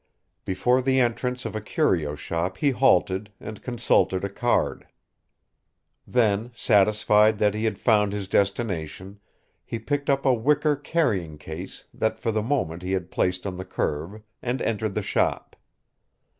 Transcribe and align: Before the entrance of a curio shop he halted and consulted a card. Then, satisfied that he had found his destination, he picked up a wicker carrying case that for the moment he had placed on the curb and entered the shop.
Before 0.45 0.81
the 0.81 0.99
entrance 0.99 1.45
of 1.45 1.55
a 1.55 1.61
curio 1.61 2.15
shop 2.15 2.57
he 2.57 2.71
halted 2.71 3.31
and 3.39 3.61
consulted 3.61 4.25
a 4.25 4.29
card. 4.31 4.87
Then, 6.07 6.49
satisfied 6.55 7.37
that 7.37 7.53
he 7.53 7.65
had 7.65 7.77
found 7.77 8.11
his 8.11 8.27
destination, 8.27 9.19
he 9.63 9.77
picked 9.77 10.09
up 10.09 10.25
a 10.25 10.33
wicker 10.33 10.75
carrying 10.75 11.37
case 11.37 11.83
that 11.93 12.19
for 12.19 12.31
the 12.31 12.41
moment 12.41 12.81
he 12.81 12.93
had 12.93 13.11
placed 13.11 13.45
on 13.45 13.57
the 13.57 13.63
curb 13.63 14.23
and 14.41 14.59
entered 14.63 14.95
the 14.95 15.03
shop. 15.03 15.55